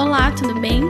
Olá, 0.00 0.30
tudo 0.30 0.58
bem? 0.58 0.80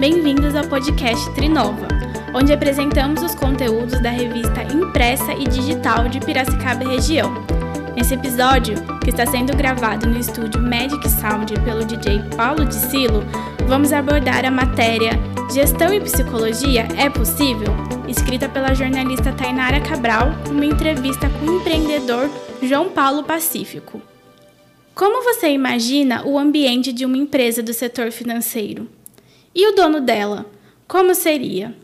Bem-vindos 0.00 0.56
ao 0.56 0.66
podcast 0.66 1.32
Trinova, 1.34 1.86
onde 2.34 2.52
apresentamos 2.52 3.22
os 3.22 3.32
conteúdos 3.32 4.02
da 4.02 4.10
revista 4.10 4.64
impressa 4.64 5.32
e 5.34 5.44
digital 5.44 6.08
de 6.08 6.18
Piracicaba 6.18 6.84
região. 6.84 7.32
Nesse 7.94 8.14
episódio, 8.14 8.74
que 9.04 9.10
está 9.10 9.24
sendo 9.24 9.56
gravado 9.56 10.08
no 10.08 10.18
estúdio 10.18 10.60
Magic 10.60 11.08
Sound 11.08 11.54
pelo 11.60 11.84
DJ 11.84 12.24
Paulo 12.36 12.64
de 12.64 12.74
Silo, 12.74 13.22
vamos 13.68 13.92
abordar 13.92 14.44
a 14.44 14.50
matéria 14.50 15.12
Gestão 15.54 15.94
e 15.94 16.00
Psicologia 16.00 16.88
é 16.96 17.08
Possível? 17.08 17.72
escrita 18.08 18.48
pela 18.48 18.74
jornalista 18.74 19.30
Tainara 19.30 19.80
Cabral, 19.80 20.30
uma 20.50 20.66
entrevista 20.66 21.30
com 21.30 21.46
o 21.46 21.56
empreendedor 21.60 22.28
João 22.60 22.88
Paulo 22.88 23.22
Pacífico. 23.22 24.02
Como 24.96 25.22
você 25.22 25.50
imagina 25.50 26.26
o 26.26 26.38
ambiente 26.38 26.90
de 26.90 27.04
uma 27.04 27.18
empresa 27.18 27.62
do 27.62 27.74
setor 27.74 28.10
financeiro? 28.10 28.88
E 29.54 29.68
o 29.68 29.74
dono 29.74 30.00
dela? 30.00 30.46
Como 30.88 31.14
seria? 31.14 31.76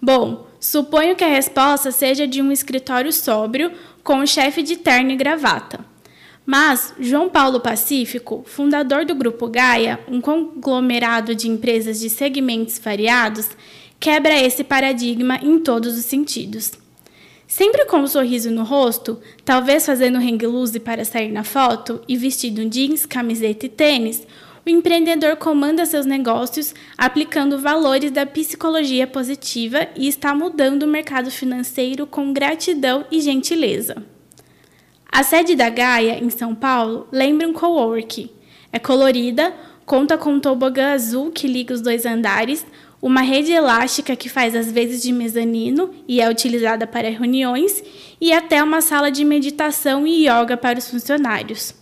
Bom, 0.00 0.46
suponho 0.60 1.16
que 1.16 1.24
a 1.24 1.28
resposta 1.28 1.90
seja 1.90 2.28
de 2.28 2.40
um 2.40 2.52
escritório 2.52 3.12
sóbrio 3.12 3.72
com 4.04 4.20
o 4.20 4.26
chefe 4.26 4.62
de 4.62 4.76
terno 4.76 5.10
e 5.10 5.16
gravata. 5.16 5.84
Mas 6.46 6.94
João 7.00 7.28
Paulo 7.28 7.58
Pacífico, 7.58 8.44
fundador 8.46 9.04
do 9.04 9.16
Grupo 9.16 9.48
Gaia, 9.48 9.98
um 10.06 10.20
conglomerado 10.20 11.34
de 11.34 11.48
empresas 11.48 11.98
de 11.98 12.08
segmentos 12.08 12.78
variados, 12.78 13.50
quebra 13.98 14.40
esse 14.40 14.62
paradigma 14.62 15.40
em 15.42 15.58
todos 15.58 15.98
os 15.98 16.04
sentidos. 16.04 16.70
Sempre 17.50 17.84
com 17.86 17.96
um 17.96 18.06
sorriso 18.06 18.48
no 18.48 18.62
rosto, 18.62 19.18
talvez 19.44 19.84
fazendo 19.84 20.18
hang 20.18 20.46
loose 20.46 20.78
para 20.78 21.04
sair 21.04 21.32
na 21.32 21.42
foto 21.42 22.00
e 22.06 22.16
vestido 22.16 22.64
jeans, 22.64 23.04
camiseta 23.04 23.66
e 23.66 23.68
tênis, 23.68 24.24
o 24.64 24.70
empreendedor 24.70 25.34
comanda 25.34 25.84
seus 25.84 26.06
negócios 26.06 26.72
aplicando 26.96 27.58
valores 27.58 28.12
da 28.12 28.24
psicologia 28.24 29.04
positiva 29.04 29.88
e 29.96 30.06
está 30.06 30.32
mudando 30.32 30.84
o 30.84 30.86
mercado 30.86 31.28
financeiro 31.28 32.06
com 32.06 32.32
gratidão 32.32 33.04
e 33.10 33.20
gentileza. 33.20 33.96
A 35.10 35.24
sede 35.24 35.56
da 35.56 35.68
Gaia, 35.68 36.22
em 36.22 36.30
São 36.30 36.54
Paulo, 36.54 37.08
lembra 37.10 37.48
um 37.48 37.52
cowork. 37.52 38.30
É 38.72 38.78
colorida, 38.78 39.52
conta 39.84 40.16
com 40.16 40.34
um 40.34 40.40
tobogã 40.40 40.92
azul 40.92 41.32
que 41.32 41.48
liga 41.48 41.74
os 41.74 41.80
dois 41.80 42.06
andares, 42.06 42.64
uma 43.02 43.22
rede 43.22 43.52
elástica 43.52 44.14
que 44.14 44.28
faz 44.28 44.54
as 44.54 44.70
vezes 44.70 45.02
de 45.02 45.12
mezanino 45.12 45.90
e 46.06 46.20
é 46.20 46.28
utilizada 46.28 46.86
para 46.86 47.08
reuniões, 47.08 47.82
e 48.20 48.32
até 48.32 48.62
uma 48.62 48.82
sala 48.82 49.10
de 49.10 49.24
meditação 49.24 50.06
e 50.06 50.28
yoga 50.28 50.56
para 50.56 50.78
os 50.78 50.90
funcionários. 50.90 51.74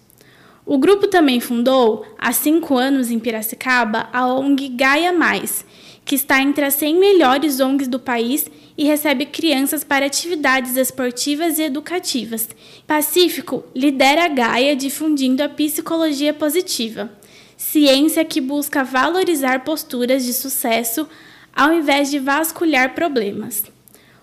O 0.64 0.78
grupo 0.78 1.08
também 1.08 1.40
fundou, 1.40 2.04
há 2.18 2.30
cinco 2.30 2.76
anos 2.76 3.10
em 3.10 3.18
Piracicaba, 3.18 4.08
a 4.12 4.26
ONG 4.26 4.68
Gaia 4.68 5.12
Mais, 5.12 5.64
que 6.04 6.14
está 6.14 6.40
entre 6.40 6.64
as 6.64 6.74
100 6.74 7.00
melhores 7.00 7.58
ONGs 7.58 7.88
do 7.88 7.98
país 7.98 8.50
e 8.76 8.84
recebe 8.84 9.26
crianças 9.26 9.82
para 9.82 10.06
atividades 10.06 10.76
esportivas 10.76 11.58
e 11.58 11.62
educativas. 11.62 12.48
Pacífico 12.86 13.64
lidera 13.74 14.24
a 14.24 14.28
Gaia 14.28 14.76
difundindo 14.76 15.42
a 15.42 15.48
psicologia 15.48 16.32
positiva 16.32 17.10
ciência 17.58 18.24
que 18.24 18.40
busca 18.40 18.84
valorizar 18.84 19.64
posturas 19.64 20.24
de 20.24 20.32
sucesso 20.32 21.08
ao 21.54 21.74
invés 21.74 22.08
de 22.08 22.20
vasculhar 22.20 22.94
problemas. 22.94 23.64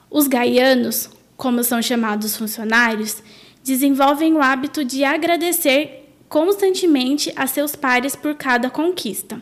Os 0.09 0.25
gaianos, 0.25 1.09
como 1.35 1.61
são 1.61 1.81
chamados 1.81 2.37
funcionários, 2.37 3.21
desenvolvem 3.61 4.33
o 4.33 4.41
hábito 4.41 4.85
de 4.85 5.03
agradecer 5.03 6.09
constantemente 6.29 7.31
a 7.35 7.45
seus 7.45 7.75
pares 7.75 8.15
por 8.15 8.35
cada 8.35 8.69
conquista. 8.69 9.41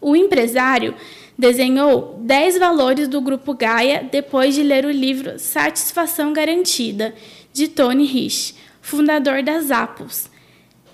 O 0.00 0.14
empresário 0.14 0.94
desenhou 1.36 2.20
10 2.22 2.58
valores 2.58 3.08
do 3.08 3.22
grupo 3.22 3.54
Gaia 3.54 4.06
depois 4.12 4.54
de 4.54 4.62
ler 4.62 4.84
o 4.84 4.90
livro 4.90 5.38
Satisfação 5.38 6.34
Garantida, 6.34 7.14
de 7.54 7.68
Tony 7.68 8.04
Rich, 8.04 8.54
fundador 8.82 9.42
das 9.42 9.70
Apples 9.70 10.28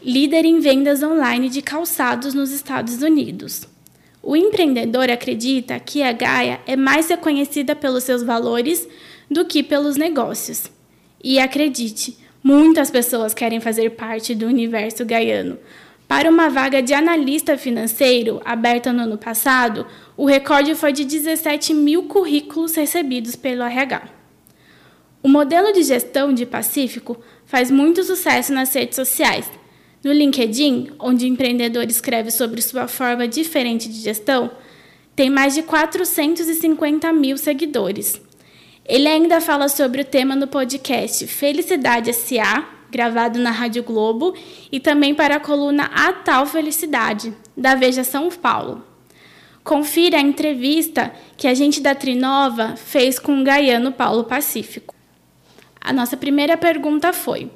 líder 0.05 0.45
em 0.45 0.61
vendas 0.61 1.03
online 1.03 1.49
de 1.49 1.63
calçados 1.63 2.35
nos 2.35 2.53
Estados 2.53 3.01
Unidos. 3.03 3.67
O 4.23 4.37
empreendedor 4.37 5.11
acredita 5.11 5.81
que 5.81 6.03
a 6.03 6.13
Gaia 6.13 6.61
é 6.67 6.77
mais 6.77 7.09
reconhecida 7.09 7.75
pelos 7.75 8.05
seus 8.05 8.23
valores 8.23 8.87
do 9.31 9.47
que 9.47 9.63
pelos 9.63 9.97
negócios. 9.97 10.71
E 11.23 11.39
acredite, 11.39 12.19
muitas 12.43 12.91
pessoas 12.91 13.33
querem 13.33 13.61
fazer 13.61 13.91
parte 13.91 14.35
do 14.35 14.47
universo 14.47 15.07
gaiano. 15.07 15.59
Para 16.07 16.29
uma 16.29 16.51
vaga 16.51 16.83
de 16.83 16.93
analista 16.93 17.57
financeiro 17.57 18.43
aberta 18.45 18.93
no 18.93 19.05
ano 19.05 19.17
passado, 19.17 19.87
o 20.19 20.27
recorde 20.27 20.75
foi 20.75 20.93
de 20.93 21.07
17 21.07 21.73
mil 21.73 22.03
currículos 22.05 22.75
recebidos 22.75 23.37
pelo 23.37 23.63
RH. 23.63 24.03
O 25.23 25.29
modelo 25.29 25.73
de 25.73 25.83
gestão 25.83 26.35
de 26.35 26.45
Pacífico 26.45 27.17
faz 27.47 27.71
muito 27.71 28.05
sucesso 28.05 28.53
nas 28.53 28.75
redes 28.75 28.97
sociais 28.97 29.51
no 30.05 30.13
LinkedIn, 30.13 30.93
onde 30.99 31.25
o 31.25 31.29
empreendedor 31.29 31.85
escreve 31.85 32.31
sobre 32.31 32.61
sua 32.61 32.87
forma 32.87 33.27
diferente 33.27 33.89
de 33.89 33.99
gestão, 34.01 34.51
tem 35.17 35.31
mais 35.31 35.55
de 35.55 35.63
450 35.63 37.11
mil 37.13 37.39
seguidores. 37.39 38.21
Ele 38.85 39.09
ainda 39.09 39.41
fala 39.41 39.67
sobre 39.67 40.03
o 40.03 40.05
tema 40.05 40.37
no 40.37 40.47
podcast 40.47 41.27
Felicidade 41.27 42.13
SA, 42.13 42.69
gravado 42.91 43.39
na 43.39 43.51
Rádio 43.51 43.83
Globo, 43.83 44.35
e 44.71 44.79
também 44.79 45.15
para 45.15 45.37
a 45.37 45.41
coluna 45.41 45.85
A 45.85 46.13
Tal 46.13 46.45
Felicidade, 46.45 47.35
da 47.57 47.75
Veja 47.75 48.05
São 48.05 48.29
Paulo. 48.29 48.85
Confira 49.65 50.19
a 50.19 50.21
entrevista 50.21 51.15
que 51.39 51.49
a 51.49 51.55
gente 51.55 51.81
da 51.81 51.95
Trinova 51.95 52.77
fez 52.77 53.19
com 53.19 53.41
o 53.41 53.45
gaiano 53.45 53.91
Paulo 53.91 54.25
Pacífico. 54.25 54.95
A 55.81 55.91
nossa 55.91 56.15
primeira 56.15 56.59
pergunta 56.59 57.15
foi: 57.15 57.51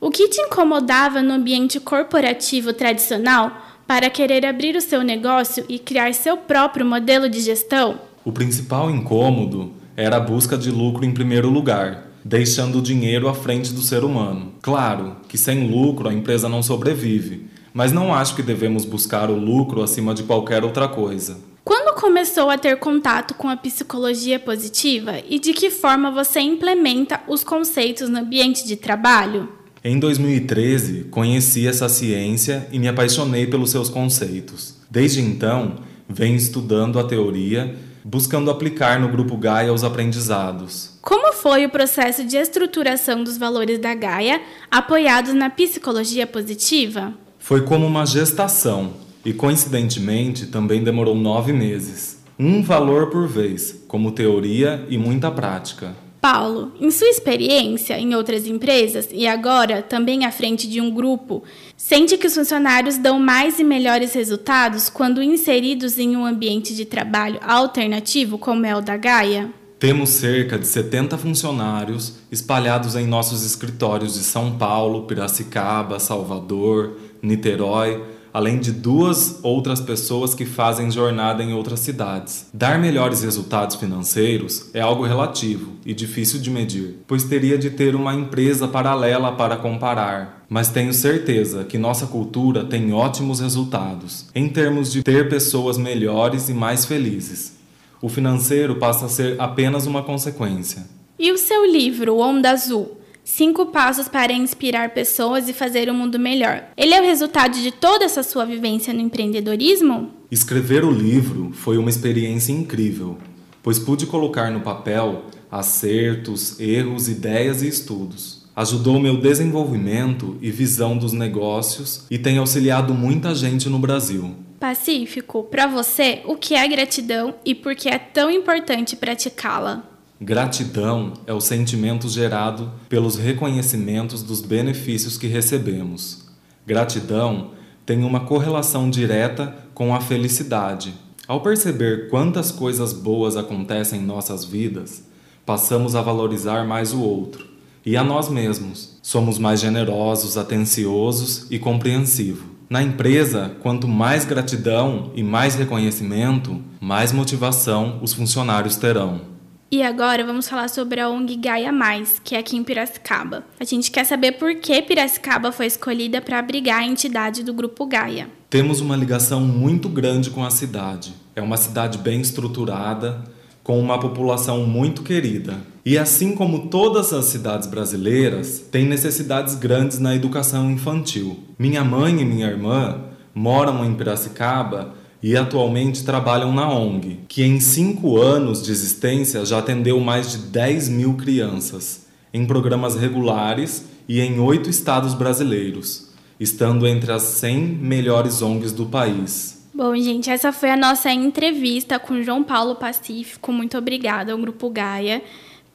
o 0.00 0.10
que 0.10 0.28
te 0.28 0.40
incomodava 0.40 1.22
no 1.22 1.34
ambiente 1.34 1.80
corporativo 1.80 2.72
tradicional 2.72 3.50
para 3.86 4.08
querer 4.08 4.46
abrir 4.46 4.76
o 4.76 4.80
seu 4.80 5.02
negócio 5.02 5.64
e 5.68 5.78
criar 5.78 6.14
seu 6.14 6.36
próprio 6.36 6.86
modelo 6.86 7.28
de 7.28 7.40
gestão? 7.40 8.00
O 8.24 8.30
principal 8.30 8.90
incômodo 8.90 9.72
era 9.96 10.16
a 10.18 10.20
busca 10.20 10.56
de 10.56 10.70
lucro 10.70 11.04
em 11.04 11.12
primeiro 11.12 11.50
lugar, 11.50 12.06
deixando 12.24 12.78
o 12.78 12.82
dinheiro 12.82 13.28
à 13.28 13.34
frente 13.34 13.72
do 13.72 13.80
ser 13.80 14.04
humano. 14.04 14.52
Claro 14.62 15.16
que 15.28 15.36
sem 15.36 15.68
lucro 15.68 16.08
a 16.08 16.14
empresa 16.14 16.48
não 16.48 16.62
sobrevive, 16.62 17.48
mas 17.72 17.90
não 17.90 18.14
acho 18.14 18.36
que 18.36 18.42
devemos 18.42 18.84
buscar 18.84 19.30
o 19.30 19.36
lucro 19.36 19.82
acima 19.82 20.14
de 20.14 20.22
qualquer 20.22 20.62
outra 20.62 20.86
coisa. 20.86 21.38
Quando 21.64 22.00
começou 22.00 22.48
a 22.48 22.56
ter 22.56 22.78
contato 22.78 23.34
com 23.34 23.48
a 23.48 23.56
psicologia 23.56 24.38
positiva 24.38 25.16
e 25.28 25.38
de 25.38 25.52
que 25.52 25.70
forma 25.70 26.10
você 26.10 26.40
implementa 26.40 27.20
os 27.26 27.42
conceitos 27.42 28.08
no 28.08 28.20
ambiente 28.20 28.66
de 28.66 28.76
trabalho? 28.76 29.57
Em 29.82 29.96
2013, 29.98 31.04
conheci 31.04 31.66
essa 31.66 31.88
ciência 31.88 32.66
e 32.72 32.80
me 32.80 32.88
apaixonei 32.88 33.46
pelos 33.46 33.70
seus 33.70 33.88
conceitos. 33.88 34.74
Desde 34.90 35.20
então, 35.20 35.76
venho 36.08 36.34
estudando 36.34 36.98
a 36.98 37.04
teoria, 37.04 37.76
buscando 38.04 38.50
aplicar 38.50 38.98
no 38.98 39.08
grupo 39.08 39.36
Gaia 39.36 39.72
os 39.72 39.84
aprendizados. 39.84 40.98
Como 41.00 41.32
foi 41.32 41.64
o 41.64 41.70
processo 41.70 42.24
de 42.24 42.36
estruturação 42.36 43.22
dos 43.22 43.38
valores 43.38 43.78
da 43.78 43.94
Gaia 43.94 44.40
apoiados 44.68 45.32
na 45.32 45.48
psicologia 45.48 46.26
positiva? 46.26 47.14
Foi 47.38 47.62
como 47.62 47.86
uma 47.86 48.04
gestação 48.04 48.94
e, 49.24 49.32
coincidentemente, 49.32 50.46
também 50.46 50.82
demorou 50.82 51.14
nove 51.14 51.52
meses. 51.52 52.18
Um 52.36 52.64
valor 52.64 53.10
por 53.10 53.28
vez, 53.28 53.84
como 53.86 54.10
teoria 54.10 54.84
e 54.88 54.98
muita 54.98 55.30
prática. 55.30 55.94
Paulo, 56.20 56.72
em 56.80 56.90
sua 56.90 57.08
experiência 57.08 57.98
em 57.98 58.14
outras 58.14 58.46
empresas 58.46 59.08
e 59.12 59.26
agora 59.26 59.82
também 59.82 60.24
à 60.24 60.30
frente 60.30 60.68
de 60.68 60.80
um 60.80 60.90
grupo, 60.90 61.42
sente 61.76 62.18
que 62.18 62.26
os 62.26 62.34
funcionários 62.34 62.96
dão 62.98 63.18
mais 63.20 63.58
e 63.58 63.64
melhores 63.64 64.12
resultados 64.14 64.88
quando 64.88 65.22
inseridos 65.22 65.98
em 65.98 66.16
um 66.16 66.26
ambiente 66.26 66.74
de 66.74 66.84
trabalho 66.84 67.38
alternativo 67.42 68.38
como 68.38 68.66
é 68.66 68.76
o 68.76 68.80
da 68.80 68.96
Gaia? 68.96 69.50
Temos 69.78 70.10
cerca 70.10 70.58
de 70.58 70.66
70 70.66 71.16
funcionários 71.16 72.16
espalhados 72.32 72.96
em 72.96 73.06
nossos 73.06 73.46
escritórios 73.46 74.14
de 74.14 74.24
São 74.24 74.58
Paulo, 74.58 75.06
Piracicaba, 75.06 76.00
Salvador, 76.00 76.96
Niterói 77.22 78.17
além 78.32 78.58
de 78.58 78.72
duas 78.72 79.38
outras 79.42 79.80
pessoas 79.80 80.34
que 80.34 80.44
fazem 80.44 80.90
jornada 80.90 81.42
em 81.42 81.52
outras 81.52 81.80
cidades. 81.80 82.46
Dar 82.52 82.78
melhores 82.78 83.22
resultados 83.22 83.76
financeiros 83.76 84.70
é 84.74 84.80
algo 84.80 85.04
relativo 85.04 85.72
e 85.84 85.94
difícil 85.94 86.40
de 86.40 86.50
medir, 86.50 86.96
pois 87.06 87.24
teria 87.24 87.58
de 87.58 87.70
ter 87.70 87.94
uma 87.94 88.14
empresa 88.14 88.68
paralela 88.68 89.32
para 89.32 89.56
comparar. 89.56 90.44
Mas 90.48 90.68
tenho 90.68 90.92
certeza 90.92 91.64
que 91.64 91.76
nossa 91.76 92.06
cultura 92.06 92.64
tem 92.64 92.92
ótimos 92.92 93.40
resultados 93.40 94.26
em 94.34 94.48
termos 94.48 94.90
de 94.90 95.02
ter 95.02 95.28
pessoas 95.28 95.76
melhores 95.76 96.48
e 96.48 96.54
mais 96.54 96.84
felizes. 96.84 97.56
O 98.00 98.08
financeiro 98.08 98.76
passa 98.76 99.06
a 99.06 99.08
ser 99.08 99.40
apenas 99.40 99.86
uma 99.86 100.02
consequência. 100.02 100.86
E 101.18 101.32
o 101.32 101.38
seu 101.38 101.66
livro, 101.66 102.18
Onda 102.18 102.50
Azul? 102.50 102.96
Cinco 103.30 103.66
passos 103.66 104.08
para 104.08 104.32
inspirar 104.32 104.94
pessoas 104.94 105.50
e 105.50 105.52
fazer 105.52 105.90
o 105.90 105.94
mundo 105.94 106.18
melhor. 106.18 106.64
Ele 106.74 106.94
é 106.94 107.00
o 107.00 107.04
resultado 107.04 107.60
de 107.60 107.70
toda 107.70 108.06
essa 108.06 108.22
sua 108.22 108.46
vivência 108.46 108.92
no 108.94 109.00
empreendedorismo? 109.00 110.10
Escrever 110.30 110.82
o 110.82 110.90
livro 110.90 111.52
foi 111.52 111.76
uma 111.76 111.90
experiência 111.90 112.52
incrível, 112.52 113.18
pois 113.62 113.78
pude 113.78 114.06
colocar 114.06 114.50
no 114.50 114.62
papel 114.62 115.26
acertos, 115.50 116.58
erros, 116.58 117.06
ideias 117.06 117.62
e 117.62 117.68
estudos. 117.68 118.46
Ajudou 118.56 118.98
meu 118.98 119.20
desenvolvimento 119.20 120.38
e 120.40 120.50
visão 120.50 120.96
dos 120.96 121.12
negócios 121.12 122.06
e 122.10 122.18
tem 122.18 122.38
auxiliado 122.38 122.94
muita 122.94 123.34
gente 123.34 123.68
no 123.68 123.78
Brasil. 123.78 124.34
Pacífico, 124.58 125.44
para 125.44 125.66
você, 125.66 126.22
o 126.24 126.34
que 126.34 126.54
é 126.54 126.66
gratidão 126.66 127.34
e 127.44 127.54
por 127.54 127.74
que 127.76 127.90
é 127.90 127.98
tão 127.98 128.30
importante 128.30 128.96
praticá-la? 128.96 129.97
Gratidão 130.20 131.12
é 131.28 131.32
o 131.32 131.40
sentimento 131.40 132.08
gerado 132.08 132.72
pelos 132.88 133.14
reconhecimentos 133.14 134.20
dos 134.20 134.40
benefícios 134.40 135.16
que 135.16 135.28
recebemos. 135.28 136.26
Gratidão 136.66 137.52
tem 137.86 138.02
uma 138.02 138.20
correlação 138.20 138.90
direta 138.90 139.54
com 139.72 139.94
a 139.94 140.00
felicidade. 140.00 140.92
Ao 141.28 141.40
perceber 141.40 142.08
quantas 142.08 142.50
coisas 142.50 142.92
boas 142.92 143.36
acontecem 143.36 144.00
em 144.00 144.04
nossas 144.04 144.44
vidas, 144.44 145.04
passamos 145.46 145.94
a 145.94 146.02
valorizar 146.02 146.66
mais 146.66 146.92
o 146.92 147.00
outro 147.00 147.46
e 147.86 147.96
a 147.96 148.02
nós 148.02 148.28
mesmos. 148.28 148.98
Somos 149.00 149.38
mais 149.38 149.60
generosos, 149.60 150.36
atenciosos 150.36 151.46
e 151.48 151.60
compreensivos. 151.60 152.44
Na 152.68 152.82
empresa, 152.82 153.52
quanto 153.62 153.86
mais 153.86 154.24
gratidão 154.24 155.12
e 155.14 155.22
mais 155.22 155.54
reconhecimento, 155.54 156.60
mais 156.80 157.12
motivação 157.12 158.00
os 158.02 158.12
funcionários 158.12 158.74
terão. 158.74 159.37
E 159.70 159.82
agora 159.82 160.24
vamos 160.24 160.48
falar 160.48 160.68
sobre 160.68 160.98
a 160.98 161.10
ONG 161.10 161.36
Gaia 161.36 161.70
Mais, 161.70 162.18
que 162.24 162.34
é 162.34 162.38
aqui 162.38 162.56
em 162.56 162.64
Piracicaba. 162.64 163.44
A 163.60 163.64
gente 163.64 163.90
quer 163.90 164.04
saber 164.04 164.32
por 164.32 164.54
que 164.54 164.80
Piracicaba 164.80 165.52
foi 165.52 165.66
escolhida 165.66 166.22
para 166.22 166.38
abrigar 166.38 166.80
a 166.80 166.86
entidade 166.86 167.44
do 167.44 167.52
Grupo 167.52 167.84
Gaia. 167.84 168.30
Temos 168.48 168.80
uma 168.80 168.96
ligação 168.96 169.42
muito 169.42 169.86
grande 169.86 170.30
com 170.30 170.42
a 170.42 170.48
cidade. 170.48 171.12
É 171.36 171.42
uma 171.42 171.58
cidade 171.58 171.98
bem 171.98 172.22
estruturada, 172.22 173.22
com 173.62 173.78
uma 173.78 174.00
população 174.00 174.64
muito 174.64 175.02
querida. 175.02 175.58
E 175.84 175.98
assim 175.98 176.34
como 176.34 176.68
todas 176.68 177.12
as 177.12 177.26
cidades 177.26 177.68
brasileiras, 177.68 178.60
tem 178.72 178.86
necessidades 178.86 179.54
grandes 179.54 179.98
na 179.98 180.16
educação 180.16 180.70
infantil. 180.70 181.40
Minha 181.58 181.84
mãe 181.84 182.18
e 182.18 182.24
minha 182.24 182.46
irmã 182.46 183.02
moram 183.34 183.84
em 183.84 183.94
Piracicaba 183.94 184.94
e 185.22 185.36
atualmente 185.36 186.04
trabalham 186.04 186.52
na 186.52 186.68
ONG, 186.68 187.20
que 187.28 187.42
em 187.42 187.58
cinco 187.60 188.18
anos 188.18 188.62
de 188.62 188.70
existência 188.70 189.44
já 189.44 189.58
atendeu 189.58 189.98
mais 190.00 190.30
de 190.30 190.38
10 190.38 190.88
mil 190.88 191.14
crianças, 191.14 192.06
em 192.32 192.46
programas 192.46 192.94
regulares 192.94 193.84
e 194.08 194.20
em 194.20 194.38
oito 194.38 194.70
estados 194.70 195.14
brasileiros, 195.14 196.10
estando 196.38 196.86
entre 196.86 197.10
as 197.12 197.22
100 197.22 197.58
melhores 197.60 198.40
ONGs 198.40 198.72
do 198.72 198.86
país. 198.86 199.66
Bom, 199.74 199.94
gente, 199.96 200.30
essa 200.30 200.52
foi 200.52 200.70
a 200.70 200.76
nossa 200.76 201.10
entrevista 201.10 201.98
com 201.98 202.22
João 202.22 202.42
Paulo 202.42 202.74
Pacífico. 202.74 203.52
Muito 203.52 203.78
obrigada 203.78 204.32
ao 204.32 204.38
Grupo 204.38 204.68
Gaia 204.70 205.22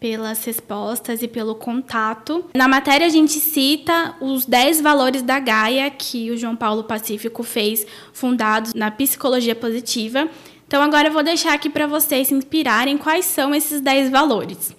pelas 0.03 0.43
respostas 0.43 1.23
e 1.23 1.29
pelo 1.29 1.55
contato. 1.55 2.43
Na 2.53 2.67
matéria 2.67 3.07
a 3.07 3.09
gente 3.09 3.39
cita 3.39 4.13
os 4.19 4.45
10 4.45 4.81
valores 4.81 5.21
da 5.21 5.39
Gaia 5.39 5.89
que 5.89 6.29
o 6.29 6.35
João 6.35 6.57
Paulo 6.57 6.83
Pacífico 6.83 7.41
fez, 7.41 7.87
fundados 8.11 8.73
na 8.73 8.91
psicologia 8.91 9.55
positiva. 9.55 10.27
Então 10.67 10.83
agora 10.83 11.07
eu 11.07 11.13
vou 11.13 11.23
deixar 11.23 11.53
aqui 11.53 11.69
para 11.69 11.87
vocês 11.87 12.27
se 12.27 12.33
inspirarem 12.33 12.97
quais 12.97 13.23
são 13.23 13.55
esses 13.55 13.79
10 13.79 14.11
valores. 14.11 14.75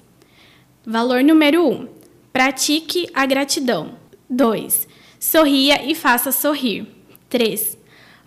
Valor 0.85 1.25
número 1.25 1.67
1: 1.69 1.73
um, 1.73 1.89
pratique 2.31 3.09
a 3.15 3.25
gratidão. 3.25 3.95
2. 4.29 4.87
Sorria 5.19 5.91
e 5.91 5.95
faça 5.95 6.33
sorrir. 6.33 6.87
3. 7.31 7.79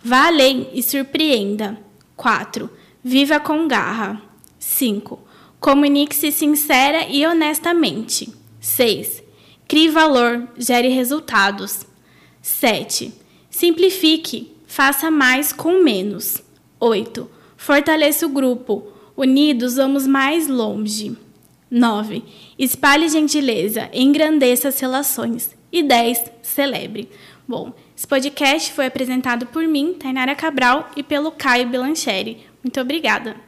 Vá 0.02 0.26
além 0.26 0.68
e 0.72 0.82
surpreenda. 0.82 1.78
4. 2.16 2.68
Viva 3.04 3.38
com 3.38 3.68
garra. 3.68 4.20
5. 4.58 5.27
Comunique-se 5.60 6.30
sincera 6.30 7.06
e 7.08 7.26
honestamente. 7.26 8.32
6. 8.60 9.22
Crie 9.66 9.88
valor, 9.88 10.48
gere 10.56 10.88
resultados. 10.88 11.84
7. 12.40 13.12
Simplifique, 13.50 14.52
faça 14.66 15.10
mais 15.10 15.52
com 15.52 15.82
menos. 15.82 16.42
8. 16.78 17.28
Fortaleça 17.56 18.24
o 18.24 18.28
grupo, 18.28 18.86
unidos 19.16 19.76
vamos 19.76 20.06
mais 20.06 20.46
longe. 20.46 21.16
9. 21.70 22.22
Espalhe 22.58 23.08
gentileza, 23.08 23.90
engrandeça 23.92 24.68
as 24.68 24.78
relações. 24.78 25.56
E 25.70 25.82
10. 25.82 26.32
Celebre. 26.40 27.10
Bom, 27.46 27.72
esse 27.96 28.06
podcast 28.06 28.72
foi 28.72 28.86
apresentado 28.86 29.46
por 29.46 29.66
mim, 29.66 29.94
Tainara 29.94 30.34
Cabral, 30.34 30.90
e 30.96 31.02
pelo 31.02 31.32
Caio 31.32 31.68
Belancheri. 31.68 32.46
Muito 32.62 32.80
obrigada. 32.80 33.47